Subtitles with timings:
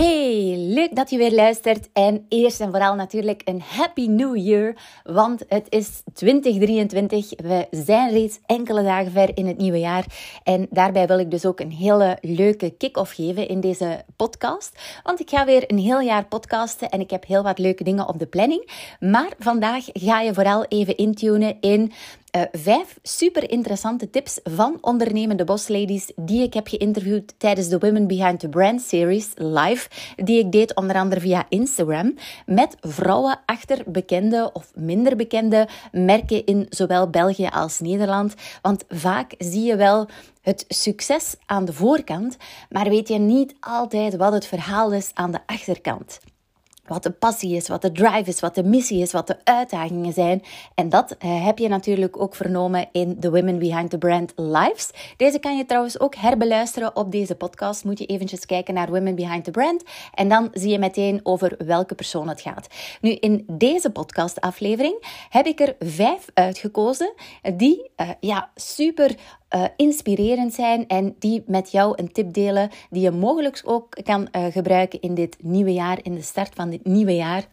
[0.00, 1.88] Hey, leuk dat je weer luistert.
[1.92, 4.76] En eerst en vooral natuurlijk een Happy New Year.
[5.04, 7.30] Want het is 2023.
[7.36, 10.04] We zijn reeds enkele dagen ver in het nieuwe jaar.
[10.44, 15.00] En daarbij wil ik dus ook een hele leuke kick-off geven in deze podcast.
[15.02, 18.08] Want ik ga weer een heel jaar podcasten en ik heb heel wat leuke dingen
[18.08, 18.70] op de planning.
[19.00, 21.92] Maar vandaag ga je vooral even intunen in
[22.36, 28.06] uh, vijf super interessante tips van ondernemende bosladies die ik heb geïnterviewd tijdens de Women
[28.06, 32.14] Behind the Brand Series live, die ik deed onder andere via Instagram,
[32.46, 38.34] met vrouwen achter bekende of minder bekende merken in zowel België als Nederland.
[38.62, 40.08] Want vaak zie je wel
[40.40, 42.36] het succes aan de voorkant,
[42.68, 46.18] maar weet je niet altijd wat het verhaal is aan de achterkant
[46.88, 50.12] wat de passie is, wat de drive is, wat de missie is, wat de uitdagingen
[50.12, 50.42] zijn.
[50.74, 54.90] En dat uh, heb je natuurlijk ook vernomen in The Women Behind the Brand Lives.
[55.16, 57.84] Deze kan je trouwens ook herbeluisteren op deze podcast.
[57.84, 59.82] Moet je eventjes kijken naar Women Behind the Brand
[60.14, 62.66] en dan zie je meteen over welke persoon het gaat.
[63.00, 67.12] Nu, in deze podcastaflevering heb ik er vijf uitgekozen
[67.56, 69.14] die uh, ja, super
[69.54, 74.28] uh, inspirerend zijn en die met jou een tip delen die je mogelijk ook kan
[74.32, 77.46] uh, gebruiken in dit nieuwe jaar, in de start van dit nieuwe jaar.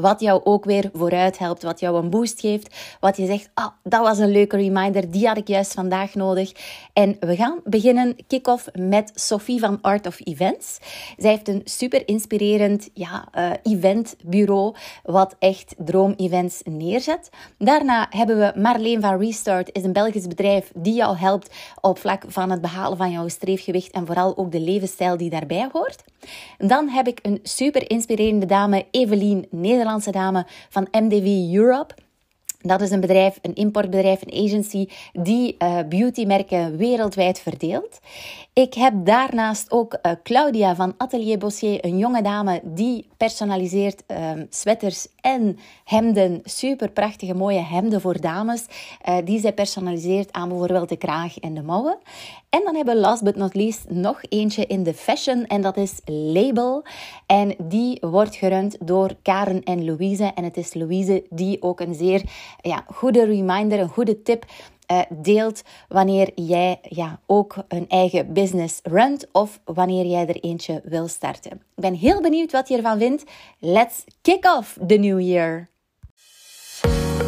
[0.00, 2.74] Wat jou ook weer vooruit helpt, wat jou een boost geeft.
[3.00, 6.52] Wat je zegt, ah, dat was een leuke reminder, die had ik juist vandaag nodig.
[6.92, 10.78] En we gaan beginnen kick-off met Sophie van Art of Events.
[11.16, 17.28] Zij heeft een super inspirerend ja, uh, eventbureau, wat echt droom-events neerzet.
[17.58, 22.24] Daarna hebben we Marleen van Restart, is een Belgisch bedrijf die jou helpt op vlak
[22.26, 26.04] van het behalen van jouw streefgewicht en vooral ook de levensstijl die daarbij hoort.
[26.58, 31.94] Dan heb ik een super inspirerende dame, Evelien Nederland Nederlandse dame van MDV Europe.
[32.62, 38.00] Dat is een bedrijf, een importbedrijf, een agency die uh, beautymerken wereldwijd verdeelt.
[38.52, 44.32] Ik heb daarnaast ook uh, Claudia van Atelier Bossier, een jonge dame die personaliseert uh,
[44.50, 46.40] sweaters en hemden.
[46.44, 48.66] Super prachtige, mooie hemden voor dames.
[49.08, 51.98] Uh, die zij personaliseert aan bijvoorbeeld de kraag en de mouwen.
[52.50, 55.76] En dan hebben we last but not least nog eentje in de fashion en dat
[55.76, 56.82] is Label.
[57.26, 60.32] En die wordt gerund door Karen en Louise.
[60.34, 62.22] En het is Louise die ook een zeer
[62.60, 64.44] ja, goede reminder, een goede tip
[65.08, 71.08] deelt wanneer jij ja, ook een eigen business runt of wanneer jij er eentje wil
[71.08, 71.52] starten.
[71.52, 73.24] Ik ben heel benieuwd wat je ervan vindt.
[73.58, 75.68] Let's kick off the new year!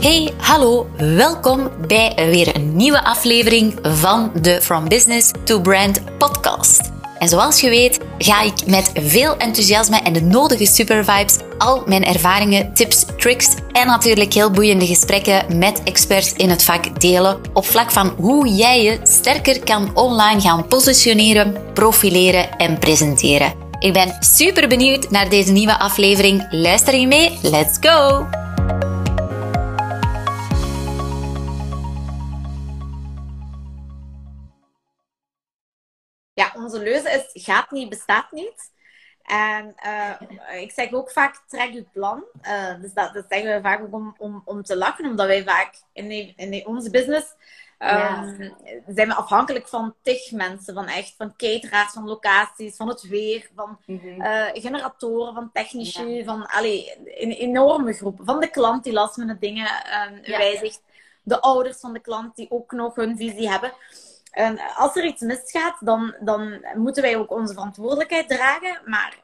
[0.00, 6.89] Hey, hallo, welkom bij weer een nieuwe aflevering van de From Business to Brand podcast.
[7.20, 12.04] En zoals je weet, ga ik met veel enthousiasme en de nodige supervibes al mijn
[12.04, 17.64] ervaringen, tips, tricks en natuurlijk heel boeiende gesprekken met experts in het vak delen op
[17.64, 23.52] vlak van hoe jij je sterker kan online gaan positioneren, profileren en presenteren.
[23.78, 26.46] Ik ben super benieuwd naar deze nieuwe aflevering.
[26.50, 27.38] Luister je mee?
[27.42, 28.39] Let's go!
[36.40, 38.70] Ja, onze leuze is gaat niet, bestaat niet.
[39.22, 42.24] En uh, ik zeg ook vaak, trek je plan.
[42.42, 45.44] Uh, dus dat, dat zeggen we vaak ook om, om, om te lachen, omdat wij
[45.44, 47.34] vaak in, die, in onze business
[47.78, 48.34] um, ja.
[48.86, 50.74] zijn we afhankelijk van tig mensen.
[50.74, 54.20] Van echt, van cateraars, van locaties, van het weer, van mm -hmm.
[54.22, 56.24] uh, generatoren, van technici, ja.
[56.24, 58.20] van allee, een enorme groep.
[58.24, 59.68] Van de klant die last minute dingen
[60.22, 60.38] ja.
[60.38, 60.82] wijzigt.
[61.22, 63.72] De ouders van de klant die ook nog hun visie hebben.
[64.30, 68.80] En als er iets misgaat, dan, dan moeten wij ook onze verantwoordelijkheid dragen.
[68.84, 69.22] Maar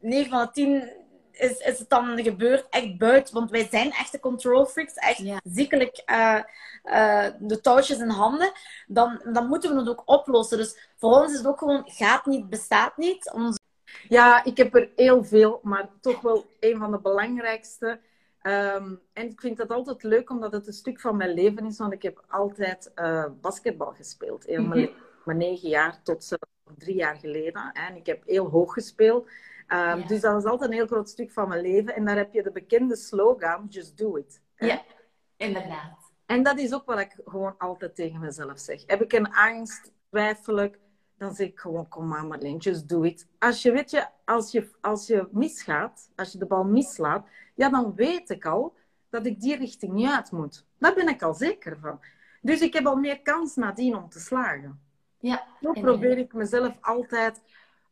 [0.00, 0.90] 9 van de 10
[1.32, 3.34] is, is het dan gebeurd echt buiten.
[3.34, 4.94] Want wij zijn echte control freaks.
[4.94, 5.40] Echt ja.
[5.44, 6.42] ziekelijk uh,
[6.84, 8.52] uh, de touwtjes in handen.
[8.86, 10.58] Dan, dan moeten we het ook oplossen.
[10.58, 13.30] Dus voor ons is het ook gewoon, gaat niet, bestaat niet.
[13.32, 13.58] Ons...
[14.08, 15.60] Ja, ik heb er heel veel.
[15.62, 18.00] Maar toch wel een van de belangrijkste
[18.42, 21.78] Um, en ik vind dat altijd leuk, omdat het een stuk van mijn leven is.
[21.78, 24.44] Want ik heb altijd uh, basketbal gespeeld.
[24.44, 24.90] Heel mijn,
[25.24, 26.36] mijn negen jaar tot
[26.78, 27.72] drie jaar geleden.
[27.72, 29.26] En ik heb heel hoog gespeeld.
[29.26, 29.32] Um,
[29.68, 29.94] ja.
[29.94, 31.94] Dus dat is altijd een heel groot stuk van mijn leven.
[31.94, 34.40] En daar heb je de bekende slogan, just do it.
[34.56, 34.82] Ja,
[35.36, 36.12] inderdaad.
[36.26, 38.82] En dat is ook wat ik gewoon altijd tegen mezelf zeg.
[38.86, 40.78] Heb ik een angst, twijfel ik,
[41.22, 43.26] dan zeg ik gewoon, kom maar Marleen, just do it.
[43.38, 47.68] Als je, weet je, als je, als je misgaat, als je de bal mislaat, ja,
[47.68, 48.74] dan weet ik al
[49.10, 50.66] dat ik die richting niet uit moet.
[50.78, 52.00] Daar ben ik al zeker van.
[52.40, 54.80] Dus ik heb al meer kans nadien om te slagen.
[55.18, 57.42] Ja, Zo probeer ik mezelf altijd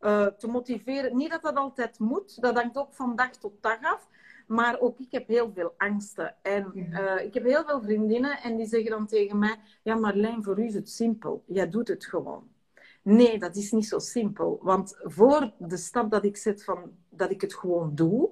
[0.00, 1.16] uh, te motiveren.
[1.16, 4.08] Niet dat dat altijd moet, dat hangt ook van dag tot dag af.
[4.46, 6.34] Maar ook ik heb heel veel angsten.
[6.42, 10.44] En uh, ik heb heel veel vriendinnen en die zeggen dan tegen mij: Ja, Marlijn,
[10.44, 11.44] voor u is het simpel.
[11.46, 12.48] Jij doet het gewoon.
[13.02, 14.58] Nee, dat is niet zo simpel.
[14.62, 18.30] Want voor de stap dat ik zet van dat ik het gewoon doe,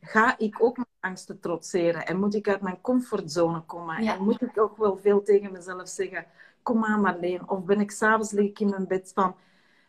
[0.00, 2.06] ga ik ook mijn angsten trotseren.
[2.06, 3.96] En moet ik uit mijn comfortzone komen.
[3.96, 6.26] En moet ik ook wel veel tegen mezelf zeggen,
[6.62, 7.48] kom aan Marleen.
[7.48, 9.36] Of ben ik s'avonds lig ik in mijn bed van,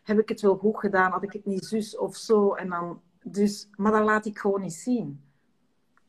[0.02, 1.10] heb ik het wel goed gedaan?
[1.10, 2.54] Had ik het niet zus of zo?
[2.54, 5.24] En dan, dus, maar dat laat ik gewoon niet zien.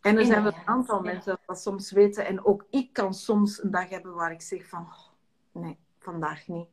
[0.01, 2.25] En er zijn wel een aantal mensen dat soms weten.
[2.25, 4.81] En ook ik kan soms een dag hebben waar ik zeg van...
[4.81, 6.67] Oh, nee, vandaag niet.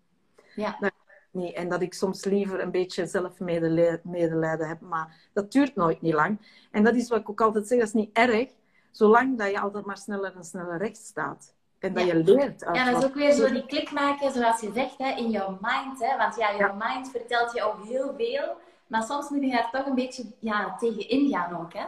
[0.55, 0.93] Ja.
[1.32, 1.55] Niet.
[1.55, 4.81] En dat ik soms liever een beetje zelfmedelijden heb.
[4.81, 6.38] Maar dat duurt nooit niet lang.
[6.71, 7.79] En dat is wat ik ook altijd zeg.
[7.79, 8.49] Dat is niet erg.
[8.91, 11.55] Zolang dat je altijd maar sneller en sneller recht staat.
[11.79, 12.61] En dat je leert.
[12.73, 15.59] Ja, dat is ook weer zo die klik maken, zoals je zegt, hè, in jouw
[15.61, 16.00] mind.
[16.00, 16.17] Hè?
[16.17, 18.56] Want ja, jouw mind vertelt je al heel veel.
[18.87, 21.85] Maar soms moet je daar toch een beetje ja, tegen ingaan ook, hè?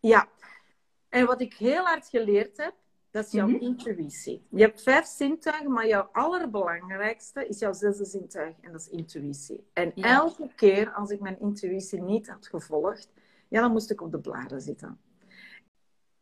[0.00, 0.28] Ja,
[1.08, 2.74] en wat ik heel hard geleerd heb,
[3.10, 3.60] dat is jouw mhm.
[3.60, 4.46] intuïtie.
[4.50, 9.66] Je hebt vijf zintuigen, maar jouw allerbelangrijkste is jouw zesde zintuig en dat is intuïtie.
[9.72, 13.08] En elke keer als ik mijn intuïtie niet had gevolgd,
[13.48, 15.00] ja, dan moest ik op de blaren zitten.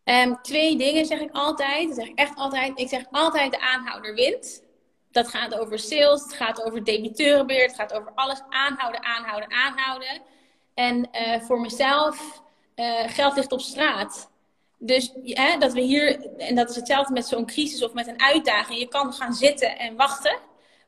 [0.04, 1.86] Um, twee dingen zeg ik altijd.
[1.86, 2.78] Dat zeg ik echt altijd.
[2.78, 4.62] Ik zeg altijd de aanhouder wint.
[5.10, 10.22] Dat gaat over sales, het gaat over debiteurenbeheer, het gaat over alles aanhouden, aanhouden, aanhouden.
[10.74, 12.42] En uh, voor mezelf,
[12.76, 14.30] uh, geld ligt op straat.
[14.78, 18.20] Dus hè, dat we hier, en dat is hetzelfde met zo'n crisis of met een
[18.20, 18.78] uitdaging.
[18.78, 20.38] Je kan gaan zitten en wachten,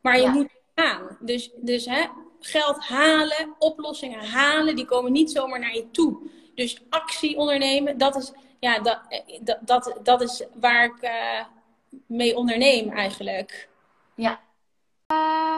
[0.00, 1.16] maar je moet gaan.
[1.20, 2.06] Dus, dus hè,
[2.40, 6.30] geld halen, oplossingen halen, die komen niet zomaar naar je toe.
[6.54, 9.00] Dus actie ondernemen, dat is, ja, dat,
[9.40, 11.44] dat, dat, dat is waar ik uh,
[12.06, 13.68] mee onderneem eigenlijk.
[14.14, 14.40] Ja,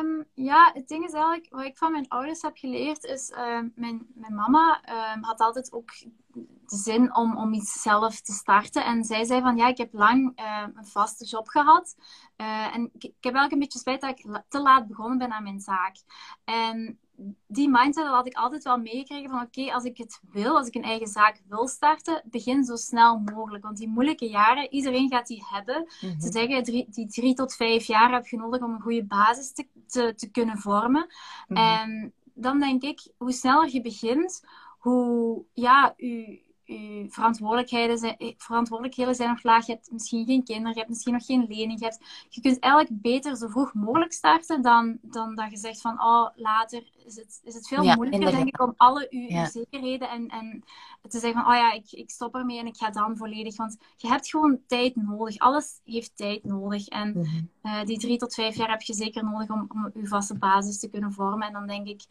[0.02, 3.60] Um, ja, het ding is eigenlijk, wat ik van mijn ouders heb geleerd, is uh,
[3.74, 4.80] mijn, mijn mama
[5.14, 5.90] um, had altijd ook
[6.32, 8.84] de zin om, om iets zelf te starten.
[8.84, 11.96] En zij zei van, ja, ik heb lang uh, een vaste job gehad.
[12.36, 15.32] Uh, en ik, ik, heb eigenlijk een beetje spijt dat ik te laat begonnen ben
[15.32, 15.96] aan mijn zaak.
[16.44, 16.98] En
[17.46, 20.74] die mindset had ik altijd wel meegekregen van oké, als ik het wil, als ik
[20.74, 23.64] een eigen zaak wil starten, begin zo snel mogelijk.
[23.64, 25.84] Want die moeilijke jaren, iedereen gaat die hebben.
[25.88, 26.30] Ze mhm.
[26.30, 29.66] zeggen, drie, die drie tot vijf jaar heb je nodig om een goede basis te,
[29.86, 31.06] te, te kunnen vormen.
[31.48, 31.58] Mhm.
[31.58, 34.42] En dan denk ik, hoe sneller je begint,
[34.82, 39.66] hoe ja, je, je verantwoordelijkheden zijn, eh, verantwoordelijkheden zijn nog laag.
[39.66, 41.78] Je hebt misschien geen kinderen, je hebt misschien nog geen lening.
[41.78, 45.80] Je, hebt, je kunt eigenlijk beter zo vroeg mogelijk starten dan, dan dat je zegt
[45.80, 50.08] van oh, later is het, is het veel moeilijker, denk ik, om alle uw, zekerheden
[50.08, 50.64] en, en
[51.08, 53.56] te zeggen van oh ja, ik, ik stop ermee en ik ga dan volledig.
[53.56, 55.38] Want je hebt gewoon tijd nodig.
[55.38, 56.88] Alles heeft tijd nodig.
[56.88, 57.40] En mhm.
[57.62, 60.78] eh, die drie tot vijf jaar heb je zeker nodig om, om je vaste basis
[60.78, 61.46] te kunnen vormen.
[61.46, 62.02] En dan denk ik,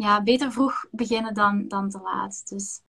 [0.00, 2.48] ja, beter vroeg beginnen dan, dan te laat.
[2.48, 2.80] Dus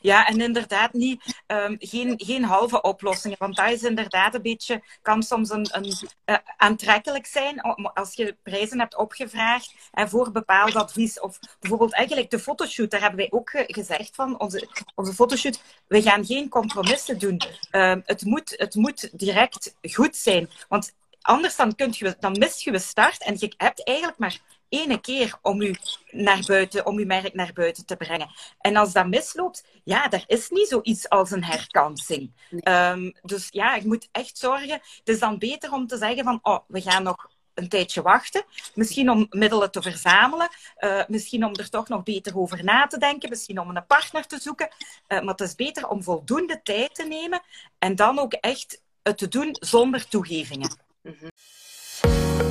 [0.00, 3.36] ja, en inderdaad niet, um, geen, geen halve oplossingen.
[3.38, 5.94] Want dat is inderdaad een beetje, kan soms een, een
[6.26, 7.60] uh, aantrekkelijk zijn
[7.94, 11.20] als je prijzen hebt opgevraagd en voor bepaald advies.
[11.20, 16.02] Of bijvoorbeeld eigenlijk de fotoshoot, daar hebben wij ook gezegd van, onze, onze fotoshoot, we
[16.02, 17.42] gaan geen compromissen doen.
[17.72, 20.50] Uh, het, moet, het moet direct goed zijn.
[20.68, 24.40] Want anders dan, kunt je, dan mis je de start en je hebt eigenlijk maar
[24.72, 25.74] ene keer om u
[26.10, 28.30] naar buiten, om uw merk naar buiten te brengen.
[28.58, 32.32] En als dat misloopt, ja, er is niet zoiets als een herkansing.
[32.60, 34.80] Ehm, dus ja, je moet echt zorgen.
[34.98, 38.44] Het is dan beter om te zeggen van, oh, we gaan nog een tijdje wachten.
[38.74, 40.48] Misschien om middelen te verzamelen.
[40.78, 43.28] Uh, misschien om er toch nog beter over na te denken.
[43.28, 44.68] Misschien om een partner te zoeken.
[44.68, 47.40] Uh, maar het is beter om voldoende tijd te nemen.
[47.78, 50.76] En dan ook echt het te doen zonder toegevingen.
[51.02, 51.30] Mm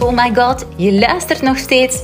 [0.02, 2.04] Oh my god, je luistert nog steeds?